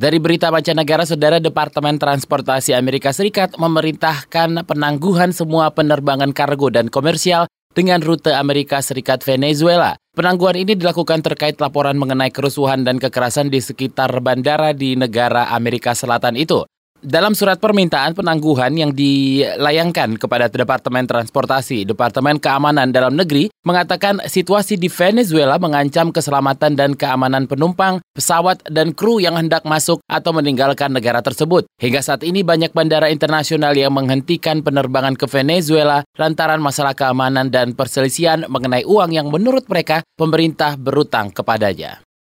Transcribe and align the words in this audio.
Dari 0.00 0.16
berita 0.16 0.48
mancanegara, 0.48 1.04
Saudara 1.04 1.36
Departemen 1.36 2.00
Transportasi 2.00 2.72
Amerika 2.72 3.12
Serikat 3.12 3.52
memerintahkan 3.60 4.64
penangguhan 4.64 5.28
semua 5.28 5.68
penerbangan 5.76 6.32
kargo 6.32 6.72
dan 6.72 6.88
komersial 6.88 7.44
dengan 7.76 8.00
rute 8.00 8.32
Amerika 8.32 8.80
Serikat 8.80 9.20
Venezuela. 9.20 10.00
Penangguhan 10.16 10.56
ini 10.56 10.72
dilakukan 10.72 11.20
terkait 11.20 11.60
laporan 11.60 12.00
mengenai 12.00 12.32
kerusuhan 12.32 12.80
dan 12.80 12.96
kekerasan 12.96 13.52
di 13.52 13.60
sekitar 13.60 14.08
bandara 14.24 14.72
di 14.72 14.96
negara 14.96 15.52
Amerika 15.52 15.92
Selatan 15.92 16.32
itu. 16.40 16.64
Dalam 17.00 17.32
surat 17.32 17.56
permintaan 17.56 18.12
penangguhan 18.12 18.76
yang 18.76 18.92
dilayangkan 18.92 20.20
kepada 20.20 20.52
Departemen 20.52 21.08
Transportasi, 21.08 21.88
Departemen 21.88 22.36
Keamanan 22.36 22.92
Dalam 22.92 23.16
Negeri 23.16 23.48
mengatakan 23.64 24.20
situasi 24.28 24.76
di 24.76 24.92
Venezuela 24.92 25.56
mengancam 25.56 26.12
keselamatan 26.12 26.76
dan 26.76 26.92
keamanan 26.92 27.48
penumpang, 27.48 28.04
pesawat, 28.12 28.60
dan 28.68 28.92
kru 28.92 29.16
yang 29.16 29.40
hendak 29.40 29.64
masuk 29.64 30.04
atau 30.12 30.36
meninggalkan 30.36 30.92
negara 30.92 31.24
tersebut. 31.24 31.64
Hingga 31.80 32.04
saat 32.04 32.20
ini 32.20 32.44
banyak 32.44 32.76
bandara 32.76 33.08
internasional 33.08 33.72
yang 33.72 33.96
menghentikan 33.96 34.60
penerbangan 34.60 35.16
ke 35.16 35.24
Venezuela 35.24 36.04
lantaran 36.20 36.60
masalah 36.60 36.92
keamanan 36.92 37.48
dan 37.48 37.72
perselisihan 37.72 38.44
mengenai 38.44 38.84
uang 38.84 39.16
yang 39.16 39.32
menurut 39.32 39.64
mereka 39.72 40.04
pemerintah 40.20 40.76
berutang 40.76 41.32
kepadanya. 41.32 42.04